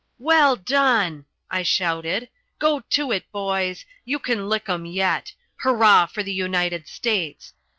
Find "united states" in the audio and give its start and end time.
6.33-7.53